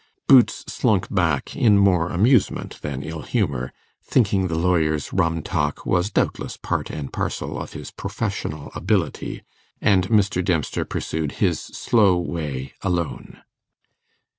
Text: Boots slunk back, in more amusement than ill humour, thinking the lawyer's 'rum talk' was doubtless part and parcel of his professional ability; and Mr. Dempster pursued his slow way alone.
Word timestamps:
Boots 0.27 0.63
slunk 0.67 1.13
back, 1.13 1.55
in 1.55 1.77
more 1.77 2.09
amusement 2.09 2.79
than 2.81 3.03
ill 3.03 3.21
humour, 3.21 3.71
thinking 4.03 4.47
the 4.47 4.57
lawyer's 4.57 5.13
'rum 5.13 5.43
talk' 5.43 5.85
was 5.85 6.09
doubtless 6.09 6.57
part 6.57 6.89
and 6.89 7.13
parcel 7.13 7.59
of 7.61 7.73
his 7.73 7.91
professional 7.91 8.71
ability; 8.73 9.43
and 9.79 10.07
Mr. 10.07 10.43
Dempster 10.43 10.85
pursued 10.85 11.33
his 11.33 11.59
slow 11.61 12.17
way 12.17 12.73
alone. 12.81 13.43